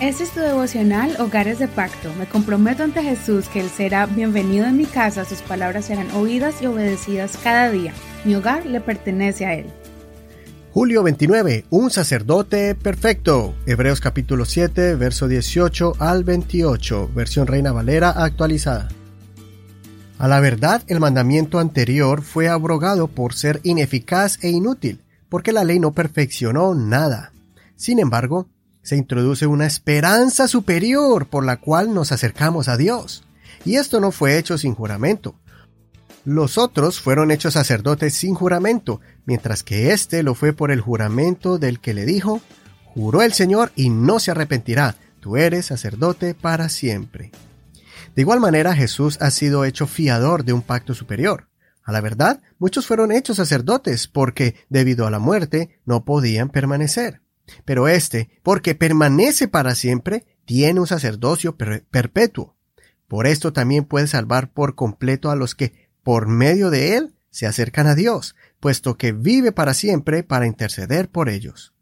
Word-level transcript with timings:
Este 0.00 0.22
es 0.22 0.30
tu 0.30 0.38
devocional 0.38 1.16
Hogares 1.18 1.58
de 1.58 1.66
Pacto. 1.66 2.14
Me 2.16 2.28
comprometo 2.28 2.84
ante 2.84 3.02
Jesús 3.02 3.48
que 3.48 3.58
Él 3.58 3.68
será 3.68 4.06
bienvenido 4.06 4.64
en 4.64 4.76
mi 4.76 4.86
casa, 4.86 5.24
sus 5.24 5.42
palabras 5.42 5.86
serán 5.86 6.08
oídas 6.12 6.62
y 6.62 6.66
obedecidas 6.66 7.36
cada 7.42 7.68
día. 7.72 7.92
Mi 8.24 8.36
hogar 8.36 8.64
le 8.64 8.80
pertenece 8.80 9.44
a 9.44 9.54
Él. 9.54 9.66
Julio 10.72 11.02
29. 11.02 11.64
Un 11.70 11.90
sacerdote 11.90 12.76
perfecto. 12.76 13.56
Hebreos 13.66 14.00
capítulo 14.00 14.44
7, 14.44 14.94
verso 14.94 15.26
18 15.26 15.94
al 15.98 16.22
28. 16.22 17.10
Versión 17.12 17.48
Reina 17.48 17.72
Valera 17.72 18.10
actualizada. 18.10 18.86
A 20.16 20.28
la 20.28 20.38
verdad, 20.38 20.80
el 20.86 21.00
mandamiento 21.00 21.58
anterior 21.58 22.22
fue 22.22 22.46
abrogado 22.46 23.08
por 23.08 23.34
ser 23.34 23.58
ineficaz 23.64 24.38
e 24.44 24.50
inútil, 24.50 25.00
porque 25.28 25.50
la 25.50 25.64
ley 25.64 25.80
no 25.80 25.90
perfeccionó 25.90 26.76
nada. 26.76 27.32
Sin 27.74 27.98
embargo, 27.98 28.46
se 28.88 28.96
introduce 28.96 29.46
una 29.46 29.66
esperanza 29.66 30.48
superior 30.48 31.26
por 31.26 31.44
la 31.44 31.58
cual 31.58 31.92
nos 31.92 32.10
acercamos 32.10 32.68
a 32.68 32.78
Dios. 32.78 33.22
Y 33.66 33.76
esto 33.76 34.00
no 34.00 34.12
fue 34.12 34.38
hecho 34.38 34.56
sin 34.56 34.74
juramento. 34.74 35.34
Los 36.24 36.56
otros 36.56 36.98
fueron 36.98 37.30
hechos 37.30 37.52
sacerdotes 37.52 38.14
sin 38.14 38.34
juramento, 38.34 39.02
mientras 39.26 39.62
que 39.62 39.92
éste 39.92 40.22
lo 40.22 40.34
fue 40.34 40.54
por 40.54 40.70
el 40.70 40.80
juramento 40.80 41.58
del 41.58 41.80
que 41.80 41.92
le 41.92 42.06
dijo, 42.06 42.40
juró 42.86 43.20
el 43.20 43.34
Señor 43.34 43.72
y 43.76 43.90
no 43.90 44.20
se 44.20 44.30
arrepentirá, 44.30 44.96
tú 45.20 45.36
eres 45.36 45.66
sacerdote 45.66 46.32
para 46.32 46.70
siempre. 46.70 47.30
De 48.16 48.22
igual 48.22 48.40
manera 48.40 48.74
Jesús 48.74 49.18
ha 49.20 49.30
sido 49.30 49.66
hecho 49.66 49.86
fiador 49.86 50.46
de 50.46 50.54
un 50.54 50.62
pacto 50.62 50.94
superior. 50.94 51.48
A 51.84 51.92
la 51.92 52.00
verdad, 52.00 52.40
muchos 52.58 52.86
fueron 52.86 53.12
hechos 53.12 53.36
sacerdotes 53.36 54.08
porque, 54.08 54.54
debido 54.70 55.06
a 55.06 55.10
la 55.10 55.18
muerte, 55.18 55.78
no 55.84 56.06
podían 56.06 56.48
permanecer. 56.48 57.20
Pero 57.64 57.88
éste, 57.88 58.30
porque 58.42 58.74
permanece 58.74 59.48
para 59.48 59.74
siempre, 59.74 60.26
tiene 60.44 60.80
un 60.80 60.86
sacerdocio 60.86 61.56
perpetuo. 61.56 62.56
Por 63.06 63.26
esto 63.26 63.52
también 63.52 63.84
puede 63.84 64.06
salvar 64.06 64.52
por 64.52 64.74
completo 64.74 65.30
a 65.30 65.36
los 65.36 65.54
que, 65.54 65.88
por 66.02 66.28
medio 66.28 66.70
de 66.70 66.96
él, 66.96 67.14
se 67.30 67.46
acercan 67.46 67.86
a 67.86 67.94
Dios, 67.94 68.34
puesto 68.60 68.96
que 68.96 69.12
vive 69.12 69.52
para 69.52 69.74
siempre 69.74 70.22
para 70.22 70.46
interceder 70.46 71.08
por 71.08 71.28
ellos. 71.28 71.74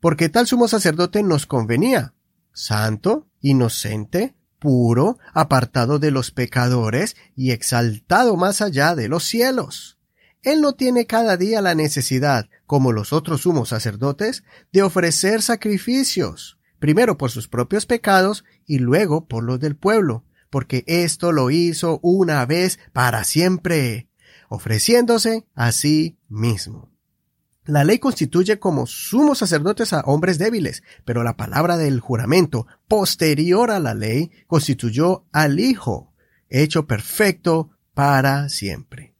Porque 0.00 0.28
tal 0.28 0.46
sumo 0.46 0.68
sacerdote 0.68 1.22
nos 1.22 1.46
convenía, 1.46 2.14
santo, 2.52 3.26
inocente, 3.40 4.34
puro, 4.58 5.18
apartado 5.32 5.98
de 5.98 6.10
los 6.10 6.30
pecadores 6.30 7.16
y 7.36 7.50
exaltado 7.50 8.36
más 8.36 8.62
allá 8.62 8.94
de 8.94 9.08
los 9.08 9.24
cielos. 9.24 9.98
Él 10.44 10.60
no 10.60 10.74
tiene 10.74 11.06
cada 11.06 11.36
día 11.38 11.62
la 11.62 11.74
necesidad, 11.74 12.48
como 12.66 12.92
los 12.92 13.12
otros 13.12 13.40
sumos 13.42 13.70
sacerdotes, 13.70 14.44
de 14.72 14.82
ofrecer 14.82 15.40
sacrificios, 15.40 16.58
primero 16.78 17.16
por 17.16 17.30
sus 17.30 17.48
propios 17.48 17.86
pecados 17.86 18.44
y 18.66 18.78
luego 18.78 19.26
por 19.26 19.42
los 19.42 19.58
del 19.58 19.74
pueblo, 19.74 20.24
porque 20.50 20.84
esto 20.86 21.32
lo 21.32 21.50
hizo 21.50 21.98
una 22.02 22.44
vez 22.44 22.78
para 22.92 23.24
siempre, 23.24 24.08
ofreciéndose 24.50 25.46
a 25.54 25.72
sí 25.72 26.18
mismo. 26.28 26.90
La 27.64 27.82
ley 27.82 27.98
constituye 27.98 28.58
como 28.58 28.86
sumos 28.86 29.38
sacerdotes 29.38 29.94
a 29.94 30.02
hombres 30.02 30.36
débiles, 30.36 30.82
pero 31.06 31.24
la 31.24 31.38
palabra 31.38 31.78
del 31.78 32.00
juramento 32.00 32.66
posterior 32.86 33.70
a 33.70 33.80
la 33.80 33.94
ley 33.94 34.30
constituyó 34.46 35.24
al 35.32 35.58
Hijo, 35.58 36.12
hecho 36.50 36.86
perfecto 36.86 37.70
para 37.94 38.50
siempre. 38.50 39.13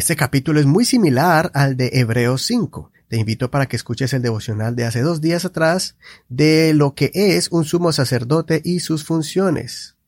Este 0.00 0.16
capítulo 0.16 0.60
es 0.60 0.64
muy 0.64 0.86
similar 0.86 1.50
al 1.52 1.76
de 1.76 1.90
Hebreos 1.92 2.46
5. 2.46 2.90
Te 3.08 3.18
invito 3.18 3.50
para 3.50 3.66
que 3.66 3.76
escuches 3.76 4.14
el 4.14 4.22
devocional 4.22 4.74
de 4.74 4.86
hace 4.86 5.02
dos 5.02 5.20
días 5.20 5.44
atrás 5.44 5.98
de 6.30 6.72
lo 6.72 6.94
que 6.94 7.10
es 7.12 7.48
un 7.50 7.66
sumo 7.66 7.92
sacerdote 7.92 8.62
y 8.64 8.80
sus 8.80 9.04
funciones. 9.04 9.98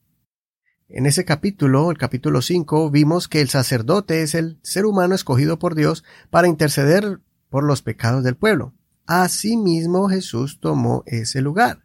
En 0.88 1.04
ese 1.04 1.26
capítulo, 1.26 1.90
el 1.90 1.98
capítulo 1.98 2.40
5, 2.40 2.90
vimos 2.90 3.28
que 3.28 3.42
el 3.42 3.50
sacerdote 3.50 4.22
es 4.22 4.34
el 4.34 4.58
ser 4.62 4.86
humano 4.86 5.14
escogido 5.14 5.58
por 5.58 5.74
Dios 5.74 6.04
para 6.30 6.48
interceder 6.48 7.20
por 7.50 7.62
los 7.62 7.82
pecados 7.82 8.24
del 8.24 8.36
pueblo. 8.36 8.72
Asimismo, 9.06 10.08
Jesús 10.08 10.58
tomó 10.58 11.02
ese 11.04 11.42
lugar. 11.42 11.84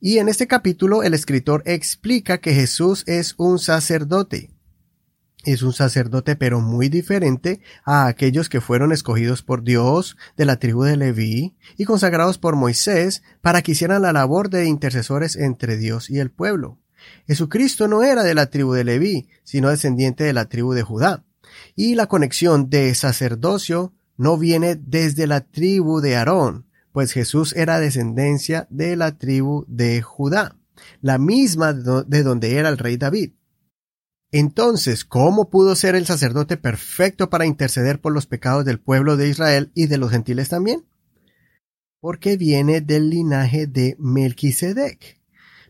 Y 0.00 0.18
en 0.18 0.28
este 0.28 0.48
capítulo 0.48 1.04
el 1.04 1.14
escritor 1.14 1.62
explica 1.64 2.38
que 2.38 2.54
Jesús 2.54 3.04
es 3.06 3.36
un 3.38 3.60
sacerdote 3.60 4.50
es 5.44 5.62
un 5.62 5.72
sacerdote 5.72 6.36
pero 6.36 6.60
muy 6.60 6.88
diferente 6.88 7.60
a 7.84 8.06
aquellos 8.06 8.48
que 8.48 8.60
fueron 8.60 8.92
escogidos 8.92 9.42
por 9.42 9.62
Dios 9.62 10.16
de 10.36 10.44
la 10.44 10.58
tribu 10.58 10.82
de 10.82 10.96
Leví 10.96 11.54
y 11.76 11.84
consagrados 11.84 12.38
por 12.38 12.56
Moisés 12.56 13.22
para 13.40 13.62
que 13.62 13.72
hicieran 13.72 14.02
la 14.02 14.12
labor 14.12 14.50
de 14.50 14.66
intercesores 14.66 15.36
entre 15.36 15.76
Dios 15.76 16.10
y 16.10 16.18
el 16.18 16.30
pueblo. 16.30 16.78
Jesucristo 17.26 17.88
no 17.88 18.02
era 18.02 18.22
de 18.22 18.34
la 18.34 18.50
tribu 18.50 18.74
de 18.74 18.84
Leví, 18.84 19.28
sino 19.42 19.70
descendiente 19.70 20.24
de 20.24 20.32
la 20.32 20.46
tribu 20.46 20.74
de 20.74 20.82
Judá. 20.82 21.24
Y 21.74 21.94
la 21.94 22.06
conexión 22.06 22.68
de 22.68 22.94
sacerdocio 22.94 23.92
no 24.16 24.36
viene 24.36 24.74
desde 24.76 25.26
la 25.26 25.40
tribu 25.40 26.00
de 26.00 26.16
Aarón, 26.16 26.66
pues 26.92 27.12
Jesús 27.12 27.54
era 27.54 27.80
descendencia 27.80 28.66
de 28.70 28.96
la 28.96 29.16
tribu 29.16 29.64
de 29.68 30.02
Judá, 30.02 30.56
la 31.00 31.18
misma 31.18 31.72
de 31.72 32.22
donde 32.22 32.56
era 32.56 32.68
el 32.68 32.78
rey 32.78 32.96
David. 32.96 33.32
Entonces, 34.32 35.04
¿cómo 35.04 35.50
pudo 35.50 35.74
ser 35.74 35.96
el 35.96 36.06
sacerdote 36.06 36.56
perfecto 36.56 37.30
para 37.30 37.46
interceder 37.46 38.00
por 38.00 38.12
los 38.12 38.26
pecados 38.26 38.64
del 38.64 38.78
pueblo 38.78 39.16
de 39.16 39.28
Israel 39.28 39.72
y 39.74 39.86
de 39.86 39.98
los 39.98 40.10
gentiles 40.10 40.48
también? 40.48 40.86
Porque 42.00 42.36
viene 42.36 42.80
del 42.80 43.10
linaje 43.10 43.66
de 43.66 43.96
Melquisedec. 43.98 45.20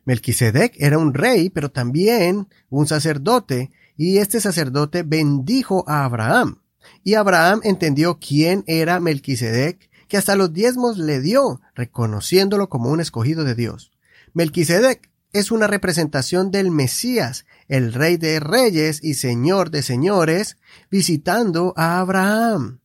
Melquisedec 0.04 0.74
era 0.76 0.98
un 0.98 1.14
rey, 1.14 1.48
pero 1.50 1.70
también 1.70 2.48
un 2.68 2.86
sacerdote, 2.86 3.70
y 3.96 4.18
este 4.18 4.40
sacerdote 4.40 5.02
bendijo 5.02 5.84
a 5.88 6.04
Abraham. 6.04 6.62
Y 7.02 7.14
Abraham 7.14 7.60
entendió 7.64 8.18
quién 8.18 8.64
era 8.66 9.00
Melquisedec, 9.00 9.88
que 10.08 10.16
hasta 10.16 10.36
los 10.36 10.52
diezmos 10.52 10.98
le 10.98 11.20
dio, 11.20 11.60
reconociéndolo 11.74 12.68
como 12.68 12.90
un 12.90 13.00
escogido 13.00 13.44
de 13.44 13.54
Dios. 13.54 13.92
Melquisedec 14.34 15.10
es 15.32 15.50
una 15.50 15.66
representación 15.66 16.50
del 16.50 16.70
Mesías, 16.70 17.46
el 17.70 17.92
Rey 17.92 18.16
de 18.16 18.40
Reyes 18.40 18.98
y 19.00 19.14
Señor 19.14 19.70
de 19.70 19.82
Señores, 19.82 20.56
visitando 20.90 21.72
a 21.76 22.00
Abraham. 22.00 22.80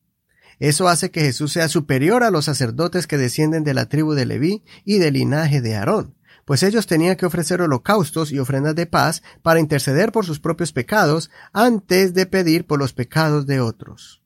Eso 0.59 0.87
hace 0.87 1.09
que 1.09 1.21
Jesús 1.21 1.51
sea 1.51 1.69
superior 1.69 2.23
a 2.23 2.29
los 2.29 2.45
sacerdotes 2.45 3.07
que 3.07 3.17
descienden 3.17 3.63
de 3.63 3.73
la 3.73 3.89
tribu 3.89 4.13
de 4.13 4.27
Leví 4.27 4.63
y 4.85 4.99
del 4.99 5.15
linaje 5.15 5.59
de 5.59 5.75
Aarón, 5.75 6.13
pues 6.45 6.61
ellos 6.61 6.85
tenían 6.85 7.15
que 7.15 7.25
ofrecer 7.25 7.63
holocaustos 7.63 8.31
y 8.31 8.37
ofrendas 8.37 8.75
de 8.75 8.85
paz 8.85 9.23
para 9.41 9.59
interceder 9.59 10.11
por 10.11 10.23
sus 10.23 10.39
propios 10.39 10.71
pecados 10.71 11.31
antes 11.51 12.13
de 12.13 12.27
pedir 12.27 12.67
por 12.67 12.77
los 12.77 12.93
pecados 12.93 13.47
de 13.47 13.59
otros. 13.59 14.21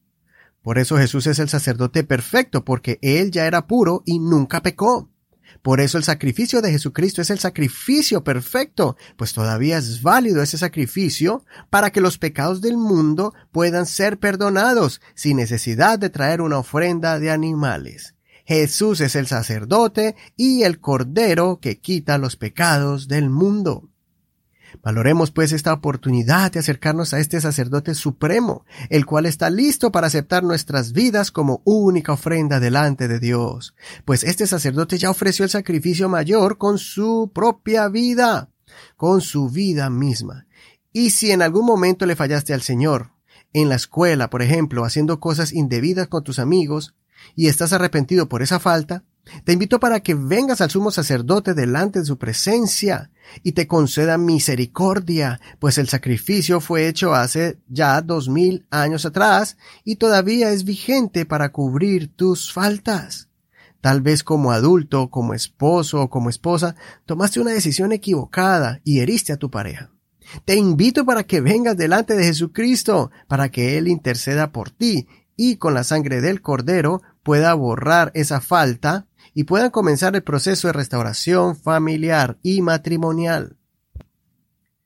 Por 0.62 0.78
eso 0.78 0.98
Jesús 0.98 1.26
es 1.28 1.40
el 1.40 1.48
sacerdote 1.48 2.04
perfecto, 2.04 2.66
porque 2.66 3.00
él 3.02 3.32
ya 3.32 3.48
era 3.48 3.66
puro 3.66 4.04
y 4.06 4.20
nunca 4.20 4.62
pecó. 4.62 5.10
Por 5.62 5.82
eso 5.82 5.98
el 5.98 6.04
sacrificio 6.04 6.62
de 6.62 6.72
Jesucristo 6.72 7.22
es 7.22 7.30
el 7.30 7.40
sacrificio 7.40 8.24
perfecto, 8.24 8.98
pues 9.18 9.34
todavía 9.34 9.78
es 9.78 10.02
válido 10.02 10.42
ese 10.42 10.58
sacrificio 10.58 11.44
para 11.70 11.92
que 11.92 12.02
los 12.02 12.18
pecados 12.18 12.62
del 12.62 12.78
mundo 12.78 13.34
puedan 13.52 13.86
ser 13.86 14.20
perdonados 14.20 15.02
sin 15.16 15.38
necesidad 15.38 16.00
de 16.00 16.10
traer 16.10 16.42
una 16.42 16.60
ofrenda 16.60 17.20
de 17.20 17.32
animales. 17.32 18.16
Jesús 18.46 19.00
es 19.02 19.16
el 19.16 19.28
sacerdote 19.28 20.16
y 20.36 20.64
el 20.64 20.80
cordero 20.80 21.60
que 21.62 21.80
quita 21.80 22.18
los 22.18 22.36
pecados 22.36 23.08
del 23.08 23.30
mundo. 23.30 23.90
Valoremos 24.82 25.32
pues 25.32 25.52
esta 25.52 25.74
oportunidad 25.74 26.52
de 26.52 26.60
acercarnos 26.60 27.14
a 27.14 27.20
este 27.20 27.42
sacerdote 27.42 27.96
supremo, 27.96 28.66
el 28.90 29.06
cual 29.06 29.26
está 29.26 29.50
listo 29.50 29.92
para 29.92 30.08
aceptar 30.08 30.44
nuestras 30.44 30.94
vidas 30.94 31.32
como 31.32 31.62
única 31.66 32.14
ofrenda 32.14 32.60
delante 32.60 33.08
de 33.08 33.20
Dios, 33.20 33.76
pues 34.06 34.24
este 34.24 34.48
sacerdote 34.48 34.98
ya 34.98 35.10
ofreció 35.10 35.44
el 35.44 35.52
sacrificio 35.52 36.10
mayor 36.10 36.58
con 36.58 36.78
su 36.78 37.32
propia 37.34 37.88
vida, 37.90 38.50
con 38.96 39.22
su 39.22 39.50
vida 39.50 39.90
misma. 39.90 40.46
Y 40.92 41.12
si 41.12 41.32
en 41.32 41.42
algún 41.42 41.66
momento 41.66 42.06
le 42.06 42.16
fallaste 42.16 42.54
al 42.54 42.62
Señor, 42.62 43.12
en 43.54 43.70
la 43.70 43.76
escuela, 43.76 44.30
por 44.30 44.42
ejemplo, 44.42 44.86
haciendo 44.86 45.20
cosas 45.20 45.54
indebidas 45.54 46.08
con 46.08 46.24
tus 46.24 46.40
amigos, 46.40 46.96
y 47.36 47.48
estás 47.48 47.74
arrepentido 47.74 48.30
por 48.30 48.42
esa 48.42 48.60
falta, 48.60 49.04
te 49.44 49.54
invito 49.54 49.80
para 49.80 50.00
que 50.02 50.16
vengas 50.16 50.62
al 50.62 50.70
sumo 50.70 50.92
sacerdote 50.92 51.54
delante 51.54 52.00
de 52.00 52.06
su 52.06 52.18
presencia 52.18 53.12
y 53.44 53.52
te 53.54 53.68
conceda 53.68 54.18
misericordia, 54.18 55.40
pues 55.60 55.78
el 55.78 55.88
sacrificio 55.88 56.62
fue 56.62 56.88
hecho 56.88 57.14
hace 57.14 57.60
ya 57.68 58.02
dos 58.02 58.30
mil 58.30 58.66
años 58.70 59.06
atrás 59.06 59.58
y 59.84 59.96
todavía 59.96 60.52
es 60.52 60.64
vigente 60.64 61.26
para 61.26 61.52
cubrir 61.52 62.16
tus 62.16 62.52
faltas. 62.52 63.30
Tal 63.82 64.02
vez 64.02 64.24
como 64.24 64.52
adulto, 64.52 65.10
como 65.10 65.34
esposo 65.34 66.02
o 66.02 66.10
como 66.10 66.30
esposa, 66.30 66.76
tomaste 67.06 67.40
una 67.40 67.52
decisión 67.52 67.92
equivocada 67.92 68.82
y 68.84 69.00
heriste 69.00 69.32
a 69.32 69.38
tu 69.38 69.50
pareja. 69.50 69.92
Te 70.46 70.56
invito 70.56 71.06
para 71.06 71.24
que 71.24 71.42
vengas 71.42 71.78
delante 71.78 72.16
de 72.16 72.26
Jesucristo, 72.26 73.10
para 73.28 73.50
que 73.50 73.78
Él 73.78 73.88
interceda 73.88 74.52
por 74.52 74.70
ti 74.70 75.08
y 75.36 75.56
con 75.56 75.74
la 75.74 75.86
sangre 75.86 76.20
del 76.20 76.42
Cordero 76.42 77.02
pueda 77.24 77.54
borrar 77.54 78.12
esa 78.16 78.42
falta 78.42 79.08
y 79.34 79.44
puedan 79.44 79.70
comenzar 79.70 80.16
el 80.16 80.24
proceso 80.24 80.68
de 80.68 80.74
restauración 80.74 81.56
familiar 81.56 82.38
y 82.42 82.62
matrimonial. 82.62 83.58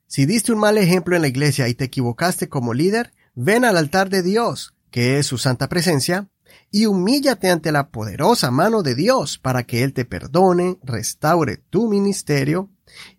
Si 0.06 0.26
diste 0.26 0.52
un 0.52 0.60
mal 0.60 0.78
ejemplo 0.78 1.16
en 1.16 1.22
la 1.22 1.28
iglesia 1.28 1.68
y 1.68 1.74
te 1.74 1.84
equivocaste 1.84 2.48
como 2.48 2.74
líder, 2.74 3.12
ven 3.34 3.64
al 3.64 3.76
altar 3.76 4.10
de 4.10 4.22
Dios, 4.22 4.74
que 4.90 5.18
es 5.18 5.26
su 5.26 5.38
santa 5.38 5.68
presencia, 5.68 6.28
y 6.70 6.86
humíllate 6.86 7.50
ante 7.50 7.72
la 7.72 7.88
poderosa 7.88 8.50
mano 8.50 8.82
de 8.82 8.94
Dios 8.94 9.38
para 9.38 9.64
que 9.64 9.82
Él 9.82 9.92
te 9.92 10.04
perdone, 10.04 10.78
restaure 10.82 11.56
tu 11.56 11.88
ministerio 11.88 12.70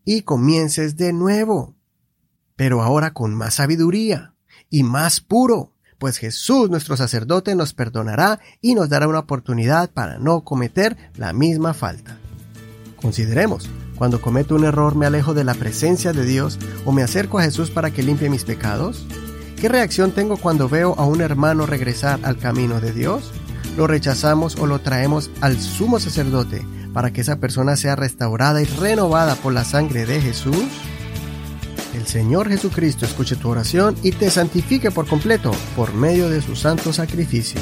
y 0.05 0.21
comiences 0.21 0.95
de 0.95 1.11
nuevo. 1.11 1.75
Pero 2.55 2.81
ahora 2.81 3.13
con 3.13 3.35
más 3.35 3.55
sabiduría 3.55 4.35
y 4.69 4.83
más 4.83 5.19
puro, 5.19 5.74
pues 6.05 6.19
Jesús 6.19 6.69
nuestro 6.69 6.95
sacerdote 6.95 7.55
nos 7.55 7.73
perdonará 7.73 8.39
y 8.61 8.75
nos 8.75 8.89
dará 8.89 9.07
una 9.07 9.17
oportunidad 9.17 9.89
para 9.89 10.19
no 10.19 10.41
cometer 10.41 10.95
la 11.15 11.33
misma 11.33 11.73
falta. 11.73 12.19
Consideremos, 12.95 13.67
cuando 13.97 14.21
cometo 14.21 14.53
un 14.53 14.65
error 14.65 14.93
me 14.93 15.07
alejo 15.07 15.33
de 15.33 15.43
la 15.43 15.55
presencia 15.55 16.13
de 16.13 16.23
Dios 16.23 16.59
o 16.85 16.91
me 16.91 17.01
acerco 17.01 17.39
a 17.39 17.41
Jesús 17.41 17.71
para 17.71 17.89
que 17.89 18.03
limpie 18.03 18.29
mis 18.29 18.43
pecados. 18.43 19.07
¿Qué 19.59 19.67
reacción 19.67 20.11
tengo 20.11 20.37
cuando 20.37 20.69
veo 20.69 20.93
a 20.99 21.07
un 21.07 21.21
hermano 21.21 21.65
regresar 21.65 22.19
al 22.21 22.37
camino 22.37 22.79
de 22.79 22.91
Dios? 22.91 23.31
¿Lo 23.75 23.87
rechazamos 23.87 24.57
o 24.57 24.67
lo 24.67 24.81
traemos 24.81 25.31
al 25.41 25.59
sumo 25.59 25.99
sacerdote 25.99 26.63
para 26.93 27.11
que 27.13 27.21
esa 27.21 27.37
persona 27.37 27.77
sea 27.77 27.95
restaurada 27.95 28.61
y 28.61 28.65
renovada 28.65 29.33
por 29.37 29.53
la 29.53 29.63
sangre 29.63 30.05
de 30.05 30.21
Jesús? 30.21 30.67
El 31.95 32.07
Señor 32.07 32.49
Jesucristo 32.49 33.05
escuche 33.05 33.37
tu 33.37 33.47
oración 33.47 33.95
y 34.03 34.11
te 34.11 34.29
santifique 34.29 34.91
por 34.91 35.07
completo 35.07 35.51
por 35.77 35.93
medio 35.93 36.27
de 36.27 36.41
su 36.41 36.53
santo 36.53 36.91
sacrificio. 36.91 37.61